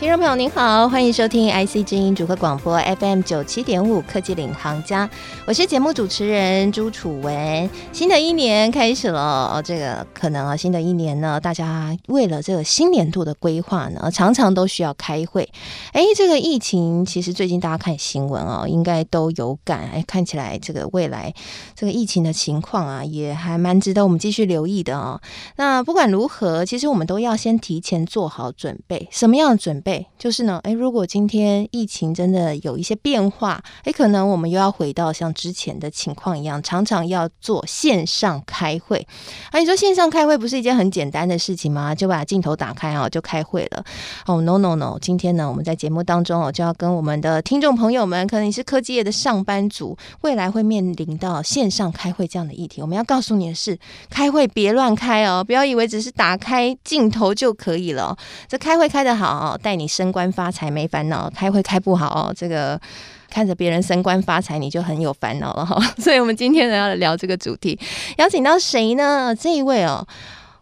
[0.00, 5.06] 听众朋友您好，欢迎收听 IC 之音主客广播 FM 九七点五科技领航家，
[5.46, 7.68] 我是节目主持人朱楚文。
[7.92, 15.46] 新的一年开始了，这个可能啊，新的一年呢，大家为了这个新年度的规划呢，常常都需要开会。
[15.92, 19.90] 哎，这个疫情其实最近大家看新闻哦，应该都有感。
[19.92, 21.34] 哎，看起来这个未来
[21.76, 25.20] 这个疫情的情况啊，也还蛮值得我们继续留意的哦。
[25.56, 29.06] 那不管如何，其实我们都要先提前做好准备。
[29.10, 29.89] 什么样的准备？
[29.90, 39.04] 对就是呢，诶，如果今天疫情真的有一些变化，诶，可能我们又要回到像之前的情况一样，常常要做线上开会。
[39.50, 41.92] 啊，你说线上开会不是一件很简单的事情吗？
[41.92, 43.84] 就把镜头打开啊，就开会了。
[44.26, 52.80] 哦，no no no，今天呢，我们在节目当中哦，就要跟我们的听众朋友们，可能你是科技业的上班族，未来会面临到线上开会这样的议题。
[52.80, 53.76] 我们要告诉你的是，
[54.08, 58.16] 开会别乱开哦，不要以为只是打开镜头就可以了。
[58.46, 59.90] 这开会开得好哦，带你。
[59.90, 62.80] 升官发财没烦恼，开会开不好哦，这个
[63.28, 65.76] 看着别人升官发财，你就很有烦恼了哈。
[65.98, 67.78] 所以，我们今天呢要来聊这个主题，
[68.18, 69.34] 邀请到谁呢？
[69.34, 70.06] 这一位哦，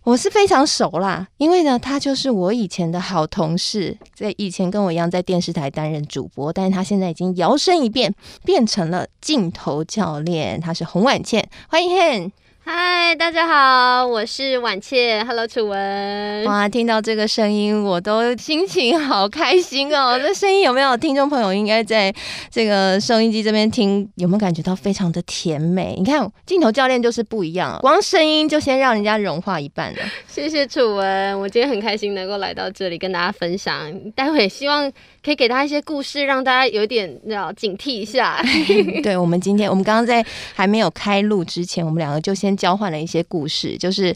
[0.03, 8.13] 我是非常熟啦，因为呢，他就是我以前的好同事，在以前跟我一样在电视台担任主播，但是他现在已经摇身一变，
[8.45, 10.59] 变成了镜头教练。
[10.59, 12.33] 他是洪婉倩，欢迎。
[12.71, 15.27] 嗨，大家好，我是婉倩。
[15.27, 16.45] Hello，楚文。
[16.45, 20.21] 哇，听到这个声音，我都心情好开心哦。
[20.21, 22.15] 这声音有没有听众朋友应该在
[22.51, 25.95] 这个收音机这边听，有没有感觉到非常的甜美？
[25.97, 29.99] 你看镜头教练就是不一样，光声音就先让人家融化一半了。
[30.27, 33.91] 谢谢楚文，我今天很开心能够来到这里跟大家分享。
[34.11, 34.93] 待会希望
[35.29, 38.43] 可以给大家一些故事，让大家有点要警惕一下。
[39.03, 42.59] 对，我们今天，我们刚刚在还没有开录之前，我们两个就先。
[42.59, 44.13] 交换了一些故事，就是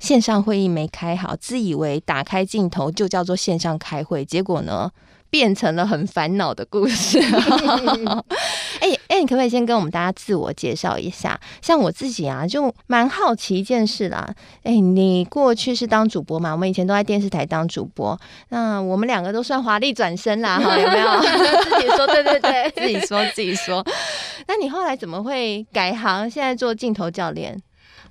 [0.00, 4.90] 线上会议没开好，自以为打开镜头就叫做线上开会，结果呢，
[5.30, 7.20] 变成了很烦恼的故事。
[8.84, 11.40] 哎哎，你可不可以先跟我们大家自我介绍一下？
[11.62, 14.28] 像我自己啊，就蛮好奇一件事啦。
[14.62, 16.52] 哎，你过去是当主播嘛？
[16.52, 18.18] 我们以前都在电视台当主播，
[18.50, 21.20] 那我们两个都算华丽转身啦，哈，有没有？
[21.64, 23.82] 自己说，对对对， 自己说自己说。
[24.46, 27.58] 那你后来怎么会改行，现在做镜头教练？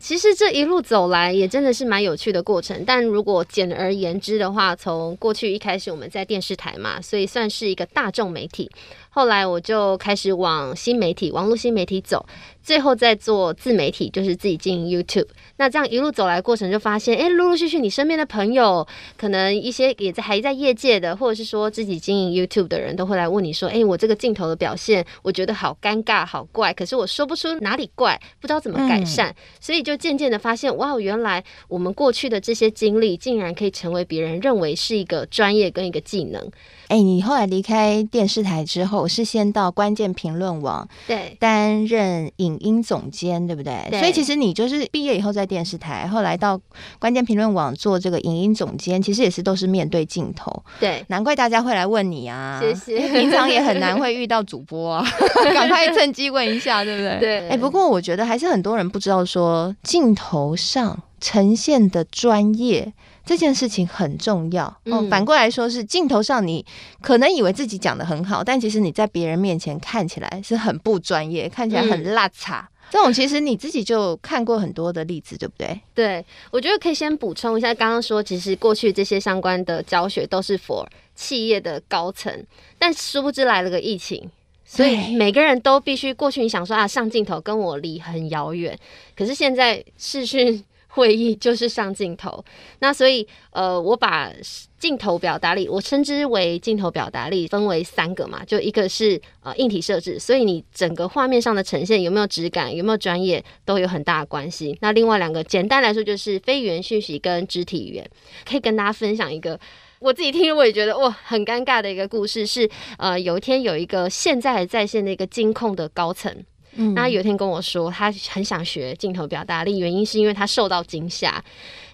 [0.04, 8.70] 其实这一路走来也真的是蛮有趣的过程，但如果简而言之的话，从过去一开始我们在电视台嘛，所以算是一个大众媒体。
[9.10, 12.26] 后来我就开始往新媒体、网络新媒体走，
[12.64, 15.28] 最后再做自媒体，就是自己经营 YouTube。
[15.56, 18.86] 那这样一路走来过程，就发现，哎，陆陆续续你身边的朋友，
[19.16, 36.52] 可能一些也在还在业界的，或者是说自己经营 YouTube 的人都会来问你说，哎，我这个镜头的表现，我觉得好尴尬、好怪，可是我说不出哪里怪，不知道怎么改善，嗯、所以就渐渐的发现，哇，原来我们过去的这些经历，竟然可以成为别人认为是一个专业跟一个技能。
[36.94, 43.88] 哎，你后来离开电视台之后，是先到关键评论网对担任影音总监，对不对？
[43.90, 44.00] 对。
[44.00, 46.62] 所以其实你就是毕业以后在电视台，后来到
[47.00, 50.64] 关键评论网做这个影音总监，其实也是都是面对镜头。
[50.80, 52.60] 对，难怪大家会来问你啊。
[52.62, 53.10] 谢谢。
[53.10, 55.04] 平常也很难会 遇到主播啊，
[55.52, 57.20] 赶快趁机问一下，对不对？
[57.20, 57.50] 对。
[57.50, 62.94] 哎，不过我觉得还是很多人不知道说镜头上呈现的专业。
[63.26, 65.08] 这件事情很重要哦。
[65.10, 66.66] 反过来说，是镜头上你
[67.02, 72.62] 可能以为自己讲的很好，但其实你在别人面前看起来是很不专业，看起来很邋遢。
[72.62, 75.80] 嗯、这种其实你自己就看过很多的例子，对不对？
[75.94, 80.86] 对，我觉得可以先补充一下，刚刚说其实过去这些相关的教学都是 for
[81.16, 82.46] 企业的高层，
[82.78, 84.30] 但殊不知来了个疫情，
[84.66, 86.42] 所以每个人都必须过去。
[86.42, 88.78] 你想说啊，上镜头跟我离很遥远，
[89.16, 90.64] 可是现在视讯。
[90.96, 92.44] 会议 就是上镜头，
[92.80, 94.32] 那所以呃，我把
[94.80, 104.78] 镜头表达力，我称之为镜头表达力，分为三个嘛，就一个是呃硬体设置，所以你整个画面上的呈现有没有质感，有没有专业，都有很大的关系。
[104.82, 108.10] 那另外两个简单来说就是非语言讯息跟肢体语言，
[108.48, 109.60] 可以跟大家分享一个
[110.00, 116.46] 我自己听我也觉得哇很尴尬的一个故事，是呃有一天有一个现在在线的一个金控的高层。
[116.76, 121.44] 嗯，那有一天跟我说，他很想学镜头表达力，原因是因为他受到惊吓。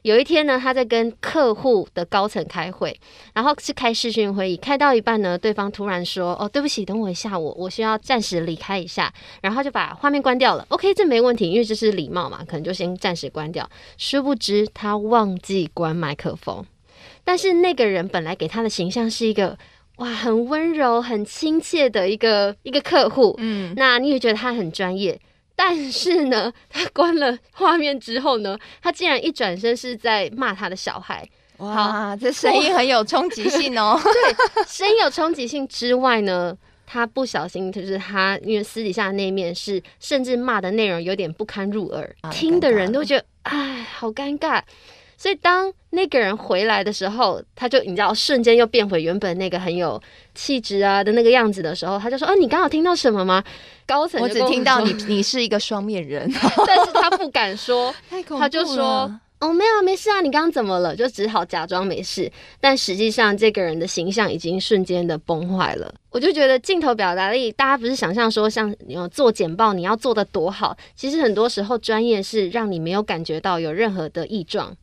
[0.03, 2.97] 有一天呢，他在跟客户的高层开会，
[3.33, 10.65] 然后是开视讯会议，开到一半呢，对方突然说：“哦，对不起，等我一下，我我需要暂时离开一下。”然后就把画面关掉了。
[10.69, 13.69] OK，这没问题，因为这是礼貌嘛，可能就先暂时关掉。
[13.97, 16.65] 殊不知他忘记关麦克风，
[17.25, 19.57] 但是那个人本来给他的形象是一个。
[19.99, 25.19] 哇，很温柔、很亲切的一个一个客户，嗯，那你也觉得他很专业。
[25.55, 31.27] 但是呢，他关了画面之后呢，他竟然一转身是在骂他的小孩。
[31.57, 33.99] 哇，这声音很有冲击性哦。
[34.03, 36.55] 对，声音有冲击性之外呢，
[36.87, 44.61] 他不小心就是他，因为私底下那一面是甚至骂的内容有点不堪入耳，啊、听的人都觉得哎，好尴尬。
[45.21, 50.01] 所以当那个人回来的时候，他就你知道，瞬间又变回原本那个很有
[50.33, 53.43] 气质啊的那个样子的时候，他就说：“啊，你刚好听到什么吗？”
[53.85, 56.31] 高层我只听到你，你是一个双面人，
[56.65, 57.93] 但是他不敢说。
[58.39, 62.31] 他就说：“哦，没有，没事啊，你刚刚怎么了？”就只好假装没事，
[62.61, 65.93] 但实际上这个人的形象已经瞬间的崩坏了。
[66.11, 74.73] 我就觉得镜头表达力，大家不是想象说像你做简报，你要做的多好，其实很多时候专业是让你没有感觉到有任何的异状。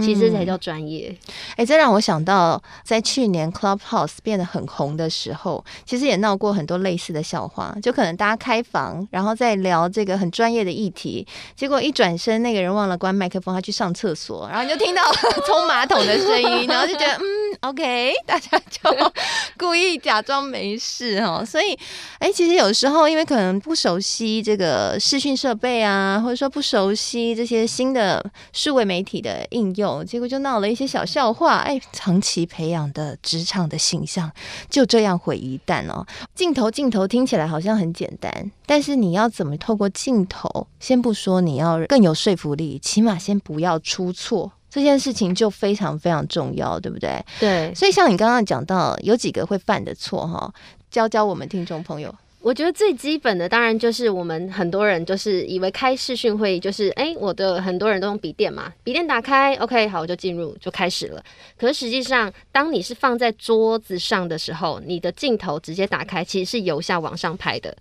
[0.00, 1.08] 其实才叫专业。
[1.50, 7.74] 哎、嗯欸，这让我想到，在去年 Clubhouse 变得很红的时候，其实也闹过很多类似的笑话。
[7.82, 15.02] 就可能大家开房，然后再聊这个很专业的议题，结果一转身，那个人忘了关麦克风，他去上厕所，然后你就听到
[15.46, 17.22] 冲马桶的声音，然后就觉得嗯
[17.60, 19.12] ，OK， 大家就
[19.56, 21.44] 故意假装没事哦。
[21.46, 21.72] 所以，
[22.18, 29.83] 哎、欸，其实有时候因为可能不熟悉这个视讯设备啊，或者说不熟悉这些新的数位媒体的应用。
[30.04, 34.30] 结果就闹了一些小笑话，哎，长期培养的职场的形象
[34.70, 36.06] 就这样毁一旦哦。
[36.34, 40.66] 镜头镜头听起来好像很简单，但是你要怎么透过镜头？
[40.80, 47.24] 先不说你要更有说服力，起码先不要出错，这件事情就非常非常重要，对不对？
[47.40, 47.74] 对。
[47.74, 50.52] 所以像你刚刚讲到有几个会犯的错哈，
[50.90, 52.14] 教教我们听众朋友。
[52.44, 61.24] 我觉得最基本的当然就是我们很多人就是以为开视讯会议就是哎、欸，我的很多人都用笔电嘛，笔电打开，OK，好，我就进入就开始了。
[61.56, 67.74] 可是实际上，当你是放在桌子上的时候，你的镜头直接打开，其实是由下往上拍的。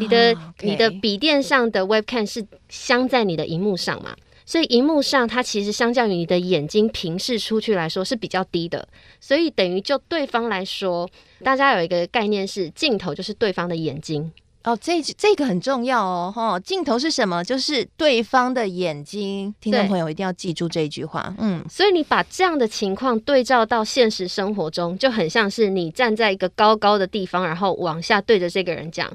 [0.00, 0.38] 你的、oh.
[0.62, 4.16] 你的笔电上的 Webcam 是镶在你的荧幕上嘛？
[4.44, 8.88] 所以荧幕上它其实相较于你的眼睛平视出去来说是比较低的，
[9.20, 11.08] 所以等于就对方来说，
[11.42, 14.32] 大家有一个概念是镜头就是对方的眼睛。
[14.64, 17.44] 哦，这这个很重要哦，哈，镜头是什么？
[17.44, 29.08] 就是对方的眼睛，听众朋友一定要记住这一句话，嗯，所以你把这样的情况对照到现实生活中，就很像是你站在一个高高的地方，然后往下对着这个人讲。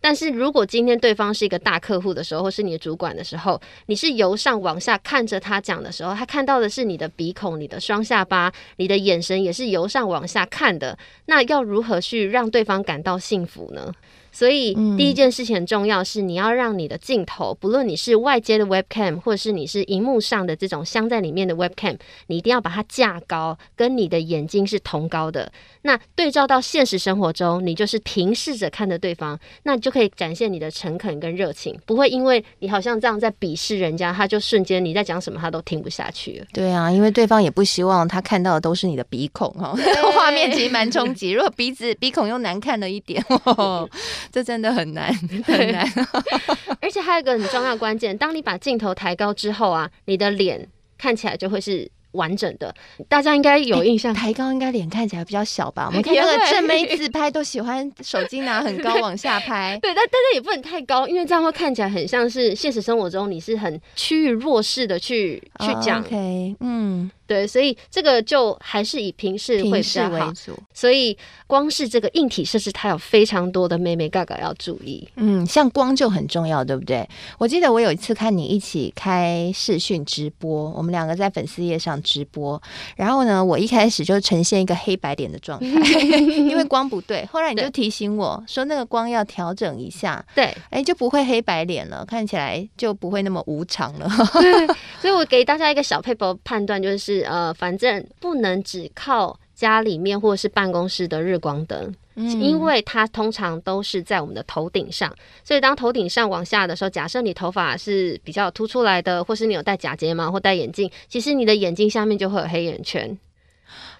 [0.00, 10.96] 但是如果今天对方是一个大客户的时候，或是你的主管的时候，你是由上往下看着他讲的时候，他看到的是你的鼻孔、你的双下巴、你的眼神，也是由上往下看的。
[11.26, 13.92] 那要如何去让对方感到幸福呢？
[14.36, 21.96] 所以第一件事情很重要，是你要让你的镜头，不论你是外接的 webcam，或者是你是荧幕上的这种镶在里面的 webcam，
[22.26, 25.50] 你一定要把它架高，跟你的眼睛是同高的。
[25.80, 36.46] 那对照到现实生活中，你就是平视着看着对方，那你就可以展现你的诚恳跟热情，不会因为你好像这样在鄙视人家，他就瞬间你在讲什么他都听不下去了。
[36.52, 39.74] 对啊，因为对方也不希望他看到的都是你的鼻孔哈，
[40.14, 41.30] 画面其实蛮冲击。
[41.30, 43.24] 如果鼻子鼻孔又难看了一点。
[43.44, 43.88] 哦
[44.30, 45.12] 这真的很难，
[45.44, 45.86] 很难。
[46.80, 50.68] 而且还有一个很重要关键，当你把镜头抬高之后啊，你的脸
[50.98, 52.74] 看起来就会是完整的，
[53.08, 54.14] 大家应该有印象。
[54.14, 55.86] 欸、抬高应该脸看起来比较小吧？
[55.86, 59.78] 我们看那个正妹自拍都喜欢手机拿很高往下拍。
[59.82, 65.98] 对，但但是也不能太高，因为这样会看起来很像是现实生活中你是很趋于弱势的去去讲。
[65.98, 67.10] Oh, OK，嗯。
[67.26, 70.32] 对，所以这个就还是以平视会比较好。
[70.72, 71.16] 所以
[71.46, 75.08] 光是这个硬体设施，它有非常多的妹妹嘎嘎要注意。
[75.16, 77.08] 嗯，像光就很重要，对不对？
[77.38, 82.60] 我记得我有一次看你一起开视讯直播，我们两个在粉丝页上直播，
[82.96, 85.66] 然后呢，我一开始就呈现一个黑白脸的状态，
[86.00, 87.26] 因为光不对。
[87.32, 94.08] 后来你就提醒我说，那个光要调整一下，对，哎，就不会黑白脸了，看起来就不会那么无常了。
[94.40, 94.66] 对，
[95.02, 97.15] 所以我给大家一个小撇步判断，就是。
[97.22, 113.18] 呃，反正不能只靠家里面或者是办公室的日光灯，嗯，因为它通常都是在我们的头顶上，所以当头顶上往下的时候，假设你头发是比较凸出来的，或是你有戴假睫毛或戴眼镜，其实你的眼睛下面就会有黑眼圈。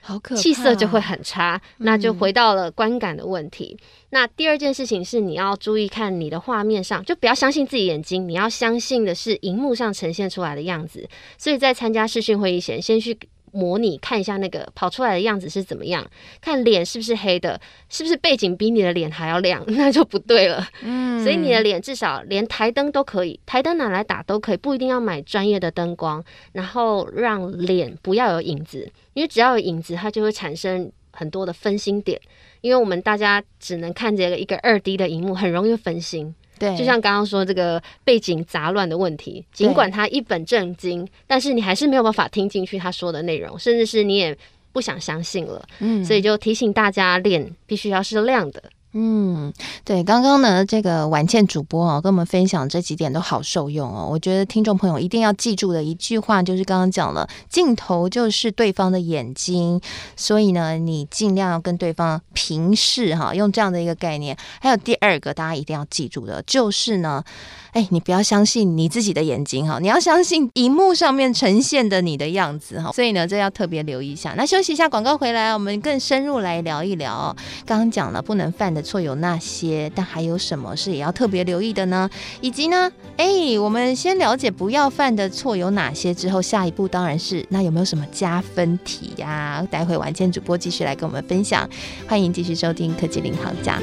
[0.00, 3.76] 好可怕，气色就会很差，那就回到了观感的问题。
[3.80, 3.84] 嗯。
[4.10, 11.08] 那第二件事情是，你要注意看你的画面上，就不要相信自己眼睛，你要相信的是荧幕上呈现出来的样子。
[11.36, 13.18] 所以在参加视讯会议前，先去
[13.56, 16.06] 模拟看一下那个跑出来的样子是怎么样，
[16.40, 17.58] 看脸是不是黑的，
[17.88, 20.68] 是不是背景比你的脸还要亮， 那就不对了。
[20.82, 26.22] 嗯，所以你的脸至少连台灯都可以，台灯拿来打都可以，不一定要买专业的灯光，
[26.52, 30.92] 然后让脸不要有影子，因为只要有影子，它就会产生。
[31.18, 32.20] 很多的分心点，
[32.60, 36.34] 因为我们大家只能看这个一个二 D 的荧幕，很容易分心。
[36.58, 44.36] 对，就像刚刚说这个背景杂乱的问题，尽管他一本正经，但是你还是没有办法听进去他说的内容，甚至是你也
[44.72, 45.62] 不想相信了。
[45.80, 48.62] 嗯，所以就提醒大家，脸必须要是亮的。
[48.98, 49.52] 嗯，
[49.84, 54.08] 对，刚刚呢，这个婉倩主播哦，跟我们分享这几点都好受用哦。
[54.10, 59.78] 我觉得听众朋友一定要记住的一句话，就是刚刚讲了，镜头就是对方的眼睛，
[60.16, 64.34] 所以呢，你尽量要跟对方平视哈，用这样的一个概念。
[64.62, 67.22] 还有第二个，大家一定要记住的，就是呢。
[67.76, 72.90] 哎，你不要相信你自己的眼睛哈，你要相信荧幕上面呈现的你的样子哈。
[72.92, 74.32] 所以呢，这要特别留意一下。
[74.34, 77.36] 那休息一下，广告回来，我们更深入来聊一聊。
[77.66, 82.08] 刚刚讲了不能犯的错有那些，但还有什么是也要特别留意的呢？
[82.40, 91.68] 以及呢，哎，我们先了解不要犯的错有哪些之后，下一步当然是那有没有什么加分题呀、待会晚间主播继续来跟我们分享，
[92.08, 93.78] 欢迎继续收听科技领航家。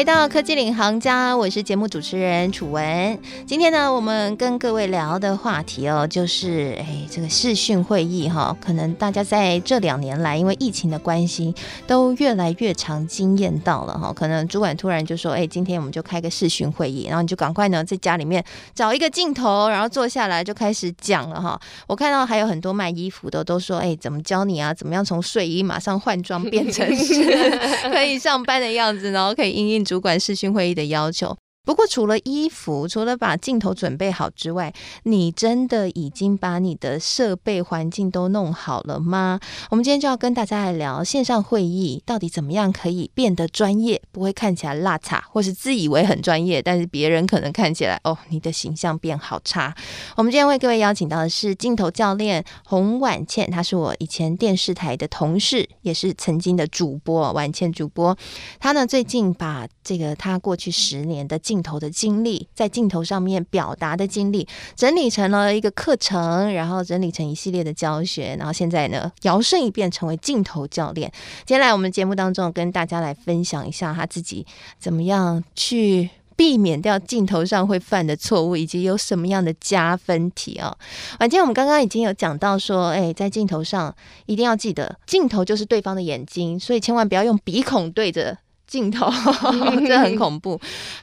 [0.00, 3.18] 回到科技领航家，我是节目主持人楚文。
[3.46, 11.54] 今天呢，我们跟各位聊的话题哦，就是哎，这个视讯会议哈，可能大家在这两年来，因为疫情的关系，
[11.86, 14.10] 都越来越常经验到了哈。
[14.10, 18.42] 可能主管突然就说，哎，今天我们就开个视讯会议，然后你就赶快呢在家里面
[18.74, 21.60] 找一个镜头，然后坐下来就开始讲了哈。
[21.86, 24.72] 我看到还有很多卖衣服的都说，哎，怎么教你啊？
[24.72, 27.22] 怎么样从睡衣马上换装变成是
[27.92, 31.36] 可以上班的样子，然后可以应应主管视讯会议的要求。
[31.62, 34.72] 不过，除了衣服，除了把镜头准备好之外，
[35.04, 39.38] 你真的已经把你的设备环境都弄好了吗？
[39.70, 49.72] 我们今天就要跟大家来聊线上会议到底怎么样可以变得专业，不会看起来邋遢，或是自以为很专业，但是别人可能看起来哦，你的形象变好差。
[50.16, 58.16] 我们今天为各位邀请到的是镜头教练洪婉倩，她是我以前电视台的同事，也是曾经的主播，婉倩主播。
[58.58, 71.10] 她呢，最近把这个她过去十年的镜头的经历，在镜头上面表达的经历，整理成了一个课程，然后整理成一系列的教学，然后现在呢，摇身一变成为镜头教练。
[71.44, 74.46] 接下来我们节目当中跟大家来分享一下他自己
[74.78, 80.78] 怎么样去避免掉镜头上会犯的错误，以及有什么样的加分题、哦。
[81.18, 83.92] 反正我们刚刚已经有讲到说，哎，在镜头上
[84.26, 88.38] 一定要记得，镜头就是对方的眼睛，所以千万不要用鼻孔对着。
[88.70, 89.10] 镜头，
[89.84, 90.58] 这很恐怖。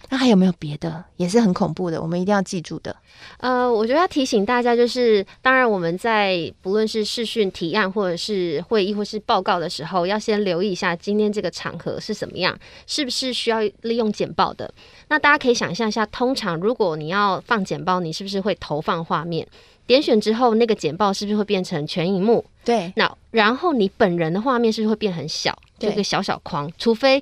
[0.09, 2.01] 那还有没有别的，也是很恐怖的？
[2.01, 2.95] 我们一定要记住的。
[3.39, 12.57] 呃，我觉得要提醒大家，就是当然我们在不论是视讯提案，或者是会议，或是报告的时候，要先留意一下今天这个场合是什么样，
[12.87, 14.73] 是不是需要利用简报的？
[15.09, 19.45] 那大家可以想象一下，通常如果你要放简报，你是不是会投放画面？
[19.85, 22.45] 点选之后，那个简报是不是会变成全荧幕？
[22.63, 22.93] 对。
[22.95, 25.57] 那然后你本人的画面是不是会变很小？
[25.77, 27.21] 就一个小小框，除非。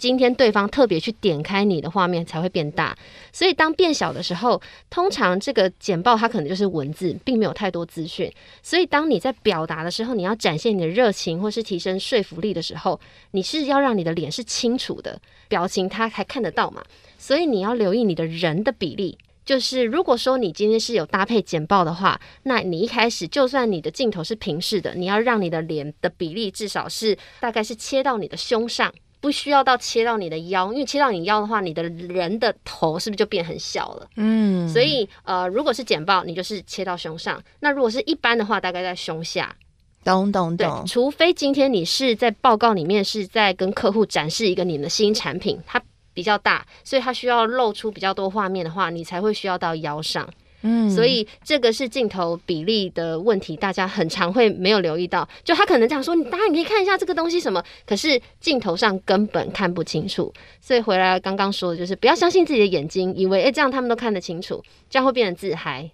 [0.00, 2.96] 今天对方特别去点开你的画面才会变大，
[3.34, 8.32] 所以当变小的时候，通常这个简报它可能就是文字，并没有太多资讯。
[8.62, 12.98] 所以当你在表达的时候，你要展现你的热情或是提升说服力的时候，
[13.32, 16.82] 你是要让你的脸是清楚的，表情他还看得到嘛？
[17.18, 28.90] 所以你要留意你的人的比例，就是如果说你今天是有搭配简报的话，那你一开始就算你的镜头是平视的，你要让你的脸的比例至少是大概是切到你的胸上。
[29.20, 34.08] 不需要到切到你的腰，因为切到你腰的话，你的人的头是不是就变很小了？
[34.16, 39.54] 嗯，所以呃，如果是简报，你就是切到胸上；那如果是一般的话，大概在胸下。
[40.02, 40.84] 懂懂懂。
[40.86, 45.82] 除非今天你是在报告里面是在跟客户展示一个你们的新产品，它
[46.14, 50.26] 比较大，所以它需要露出比较多画面的话，你才会需要到腰上。
[50.62, 55.28] 嗯，所以这个是镜头比例的问题，大家很常会没有留意到。
[55.42, 60.32] 就他可能这样说，你当然你可以看一下这个东西什么，可是镜头上根本看不清楚。
[60.60, 65.90] 所以回来刚刚说的就是不要相信自己的眼睛，以为诶这样他们都看得清楚，这样会变得自嗨。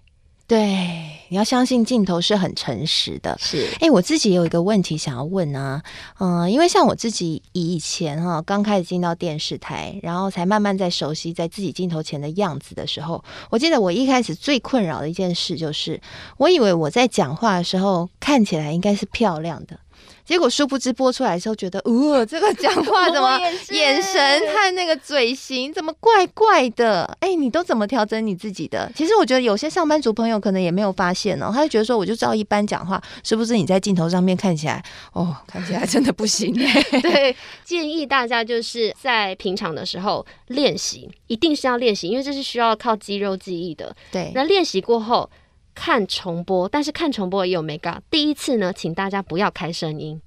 [0.47, 3.37] 对，你要相信镜头是很诚实的。
[3.37, 5.83] 是，哎，我自己有一个问题想要问啊，
[6.19, 15.99] 嗯、呃，因为像我自己以前哈刚开始进到电视台，然后才慢慢在熟悉在自己镜头前的样子的时候，我记得我一开始最困扰的一件事就是，
[16.37, 19.77] 我以为我在讲话的时候看起来应该是漂亮的。
[20.25, 23.39] 结果殊不知播出来的时候，觉得，呃，这个讲话怎么
[23.71, 27.05] 眼神和那个嘴型怎么怪怪的？
[27.21, 28.91] 哎、欸，你都怎么调整你自己的？
[28.93, 36.53] 其实我觉得有些上班族朋友可能也没有发现哦，他就觉得说，我就照一般讲话，是不是你在镜头上面看起来，哦，看起来真的不行。
[37.01, 43.95] 对，建议大家就是在平常的时候练习，一定是要练习，因为这是需要靠肌肉记忆的。
[44.11, 45.29] 对，那练习过后。
[45.77, 48.01] 看重播，但是看重播也有眉角。
[48.09, 50.19] 第一次呢，请大家不要开声音，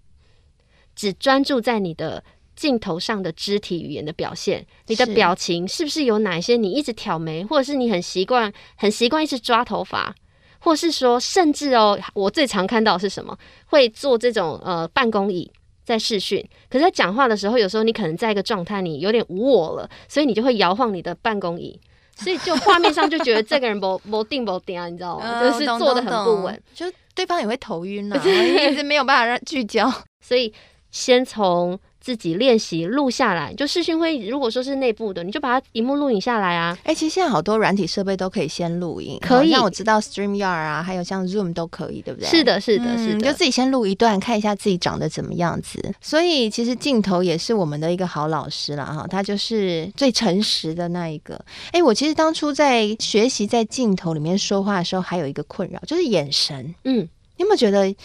[0.94, 2.22] 只专注在你的
[2.54, 4.64] 镜头上的肢体语言的表现。
[4.86, 6.56] 你的表情是不是有哪些？
[6.56, 10.14] 你一直挑眉，或者是你很习惯、很习惯一直抓头发，
[10.60, 13.36] 或是说，甚至哦，我最常看到是什么？
[13.66, 15.50] 会做这种呃办公椅
[15.84, 21.80] 在视讯，可是在讲话的时候，有时候你可能在一个状态，你有点无我了，所以你就会摇晃你的办公椅。
[22.22, 25.40] 所以就画面上就觉得这个人不不 定不定啊，你知道吗？
[25.42, 29.92] 就是坐的很不稳，就对方也会头晕啊， 一直没有办法让聚焦。
[30.20, 30.52] 所以
[30.90, 31.78] 先从。
[32.00, 36.76] 自己练习录下来，就视讯会议，如果说是内部的，你就把它荧幕录影下来啊。
[36.84, 39.50] 哎、欸，其实现在好多软体设备都可以先录影，可以。
[39.50, 42.28] 像我知道 StreamYard 啊，还有像 Zoom 都可以，对不对？
[42.28, 43.14] 是的，是的，是的。
[43.14, 45.78] 你、嗯、就自己先录一段，看一下自己长得怎么样子。
[46.00, 51.34] 所以其实镜头也是我们的一个好老师了哈，他就是最诚实的那一个。
[51.66, 56.74] 哎、欸，我其实当初在学习在镜头里面说话的时候，还有一个困扰，就是眼神。
[56.84, 57.06] 嗯，
[57.40, 57.96] 你有没有觉得？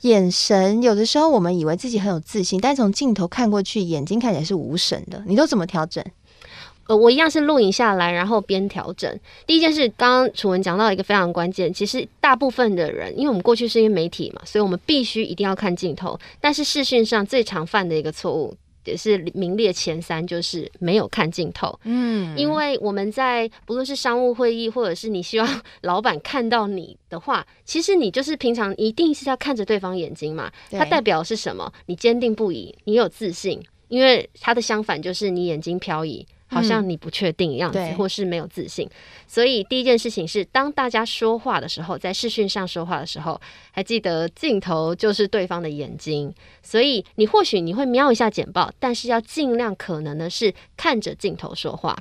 [0.00, 5.22] 眼神有的时候，我们以为自己很有自信，但从镜头看过去，眼睛看起来是无神的。
[5.26, 6.02] 你都怎么调整？
[6.88, 9.20] 呃，我一样是录影下来，然后边调整。
[9.46, 16.18] 第一件事，刚刚楚文讲到一个非常关键，其实大部分的人，因为我们过去是一个媒体嘛，所以我们必须一定要看镜头。
[16.40, 18.56] 但是视讯上最常犯的一个错误。
[18.84, 21.78] 也是名列前三，就是没有看镜头。
[21.84, 30.50] 嗯，因为我们在不论是商务会议，或者是你希望 老板看到你的话，其实你就是平常一定是要看着对方眼睛嘛。
[30.70, 31.72] 它代表是什么？
[31.86, 33.62] 你坚定不移，你有自信。
[33.88, 36.24] 因为它的相反就是你眼睛飘移。
[36.50, 38.88] 好像你不确定样子，嗯，或是没有自信。
[39.26, 43.40] 所以第一件事情是，当大家说话的时候，在视讯上说话的时候，
[43.70, 46.34] 还记得镜头就是对方的眼睛。
[46.62, 51.96] 所以你或许你会瞄一下简报，但是要尽量可能的是看着镜头说话。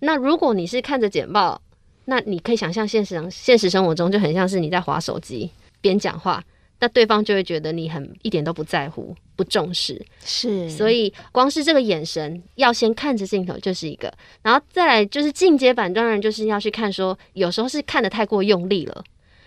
[0.00, 1.62] 那如果你是看着简报，
[2.06, 6.42] 那你可以想象现实现实生活中就很像是你在划手机边讲话。
[6.80, 19.04] 那对方就会觉得你很一点都不在乎、不重视，是，所以光是这个眼神要先看着镜头就是一个，然后再来就是进阶版，当然就是要去看说，有时候是看的太过用力了。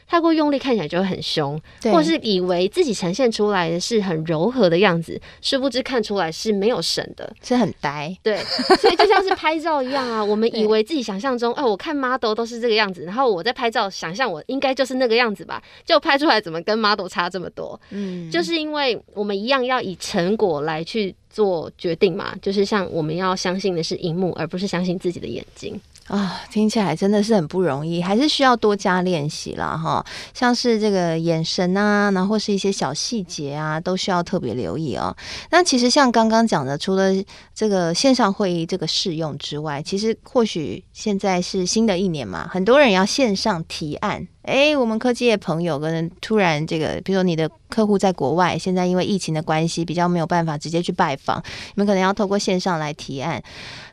[0.07, 1.59] 太过用力，看起来就会很凶，
[1.91, 8.15] 或是以为自己呈现出来的是很柔和的样子，殊不知看出来是没有神的，是很呆。
[8.23, 8.37] 对，
[8.79, 17.79] 所以就像是拍照一样啊， 我们以为自己想象中，哎，我看 model 都是这个样子，然后我在拍照，想象我应该就是那个样子吧，就拍出来怎么跟 model 差这么多？
[17.89, 25.79] 嗯，就是因为我们一样要以成果来去做决定嘛，就是像我们要相信的是荧幕，而不是相信自己的眼睛。
[26.07, 30.05] 啊，听起来真的是很不容易，还是需要多加练习啦哈。
[30.33, 35.15] 像是这个眼神啊，然后或是一些小细节啊，都需要特别留意哦。
[35.51, 37.11] 那其实像刚刚讲的，除了
[37.53, 44.27] 这个线上会议这个适用之外，其实或许现在是新的一年嘛，很多人要线上提案。
[44.47, 53.43] 哎，我们科技业朋友可能突然这个，比如说你的客户在国外，现在因为疫情的关系，比较没有办法直接去拜访，你们可能要透过线上来提案，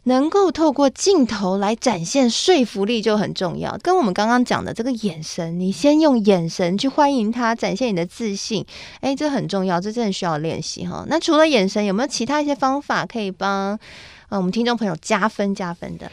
[0.04, 3.76] 能够透过镜头来展现说服力就很重要。
[3.82, 8.64] 跟我们刚刚讲的这个眼神，你先用眼神去欢迎他，展现你的自信，
[9.00, 11.04] 哎，这很重要，这真的需要练习哈。
[11.08, 13.76] 那除了眼神，有没有其他一些方法可以帮
[14.28, 16.08] 呃我们听众朋友加分加分的？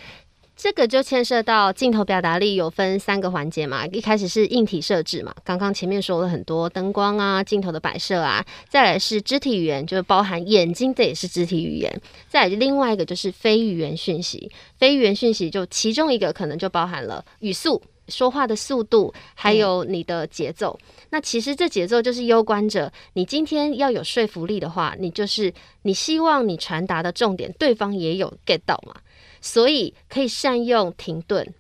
[0.62, 3.84] 这个就牵涉到镜头表达力，有分三个环节嘛。
[3.88, 11.92] 一开始是硬体设置嘛，刚刚前面说了很多灯光啊、镜头的摆设啊，再来是肢体语言，就是包含眼睛，这也是肢体语言。
[12.30, 20.78] 再来另外一个就是非语言讯息，非语言讯息就其中一个可能就包含了语速、说话的速度，还有你的节奏。
[21.10, 28.94] 那其实这节奏就是攸关着你今天要有说服力的话，你就是你希望你传达的重点，对方也有 get 到嘛。
[29.42, 31.54] 所以可以善用停顿，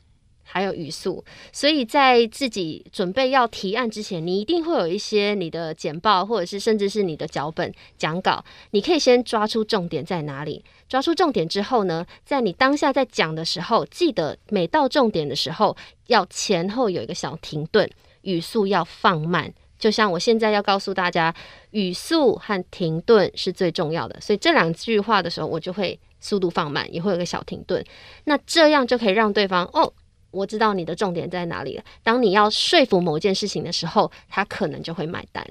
[0.43, 1.23] 还有语速。
[1.51, 8.45] 所以在自己准备要提案之前，你一定会有一些你的简报，或者是甚至是你的脚本讲稿。
[8.69, 10.63] 你可以先抓出重点在哪里。
[10.87, 15.75] 抓出重点之后呢，在你当下在讲的时候，记得每到重点的时候，
[16.07, 17.89] 要前后有一个小停顿，
[18.21, 19.53] 语速要放慢。
[19.79, 21.33] 就像我现在要告诉大家，
[21.71, 24.21] 语速和停顿是最重要的。
[24.21, 25.99] 所以这两句话的时候，我就会。
[26.21, 27.83] 速度放慢，也会有个小停顿，
[28.23, 29.91] 那这样就可以让对方哦，
[30.31, 31.83] 我知道你的重点在哪里了。
[32.03, 35.45] 当你要说服某件事情的时候，他可能就会买单。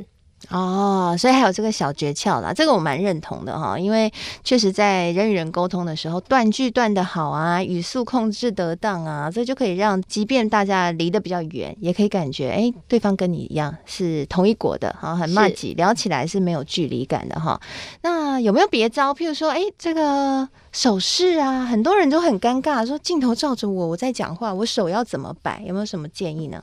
[0.48, 4.11] 哦，所以还有这个小诀窍啦，这个我蛮认同的哈，因为
[4.42, 17.61] 确实在人与人沟通的时候，断句断的好啊，语速控制得当啊，这就可以让即便大家离得比较远，也可以感觉哎，对方跟你一样是同一国的哈，很麻吉，聊起来是没有距离感的哈。
[18.00, 19.12] 那有没有别招？
[19.12, 25.62] 譬如说，哎，这个手势啊，很多人都很尴尬，说镜头照着我，我在讲话，我手要怎么摆？
[25.66, 26.62] 有没有什么建议呢？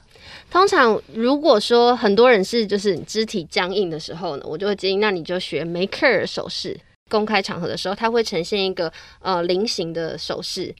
[0.49, 6.79] 通常如果说很多人是就是肢体僵硬的时候呢，我就会建议，那你就学梅克尔手势。
[7.09, 8.91] 公开场合的时候，它会呈现一个
[9.21, 10.73] 呃菱形的手势。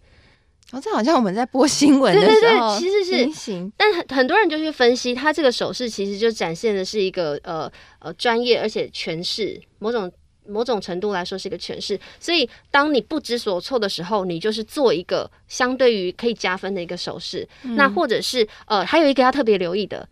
[0.71, 3.71] 哦，这好像我们在播新闻的时候，对对对，其实是菱形。
[3.77, 10.09] 但很很多人就去分析，它这个手势其实就展现的是一个呃呃专业，而且诠释某种。
[10.47, 17.47] 某种程度来说是一个诠释，所以当你不知所措的时候，你就是做一个相对于可以加分的一个手势。
[17.63, 20.07] 嗯、那或者是呃，还有一个要特别留意的，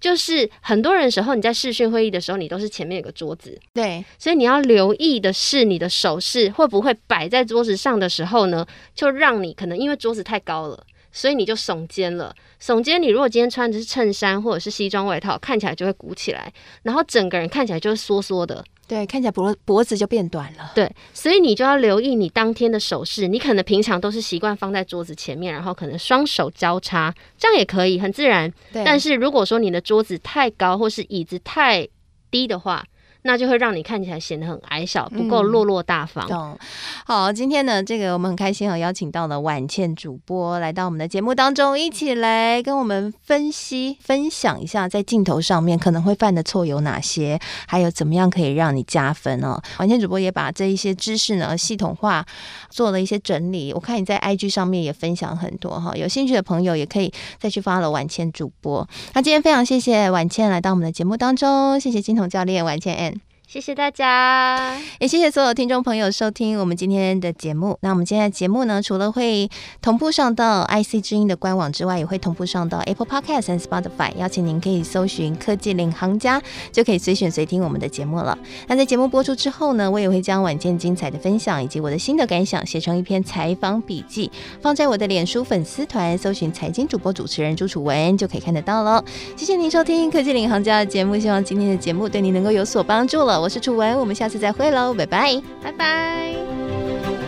[0.00, 12.34] 就是很多人时候你在视讯会议的时候，你都是前面有个桌子，对，所以你要留意的是你的手势会不会摆在桌子上的时候呢，就让你可能因为桌子太高了，所以你就耸肩了。
[12.60, 16.52] 耸肩，你如果今天穿的是衬衫或者是西装外套，看起来就会鼓起来，
[16.84, 18.64] 然后整个人看起来就是缩缩的。
[18.92, 20.70] 对，看起来脖脖子就变短了。
[20.74, 23.26] 对，所以你就要留意你当天的手势。
[23.26, 28.52] 你可能平常都是习惯放在桌子前面，然后可能双手交叉，这样也可以很自然。
[28.70, 28.84] 对。
[28.84, 31.88] 但是如果说你的桌子太高，或是椅子太
[32.30, 32.84] 低的话，
[33.22, 36.26] 那就会让你看起来显得很矮小，不够落落大方。
[36.30, 36.58] 嗯。
[37.04, 49.60] 好，今天呢，这个我们很开心啊，邀请到了婉倩主播来到我们的节目当中，一起来跟我们分析、分享一下在镜头上面可能会犯的错有哪些，还有怎么样可以让你加分哦。
[49.78, 52.24] 婉倩主播也把这一些知识呢系统化
[52.70, 58.88] 做了一些整理，我看你在 IG 上面也分享很多哈，有兴趣的朋友也可以再去 follow 婉倩主播。
[59.14, 63.11] 那今天非常谢谢婉倩来到我们的节目当中，谢谢金童教练婉倩。
[63.52, 67.76] 谢谢大家，也谢谢所有听众朋友收听我们今天的节目。
[67.82, 69.46] 那我们今天的节目呢，除了会
[69.82, 74.16] 同步上到 IC 之音的官网之外，也会同步上到 Apple Podcast 和 Spotify。
[74.16, 76.40] 邀请您可以搜寻“科技领航家”，
[76.72, 78.38] 就可以随选随听我们的节目了。
[78.68, 89.04] 那在节目播出之后呢，我也会将晚间精彩的分享以及我的新的感想写成一篇采访笔记，放在我的脸书粉丝团，搜寻“财经主播主持人朱楚文”就可以看得到了。
[89.36, 93.41] 谢谢您收听《科技领航家》的节目，希望今天的节目对您能够有所帮助了。
[93.42, 95.42] 我是楚文我们下次再会喽拜拜。
[95.60, 97.21] 拜拜。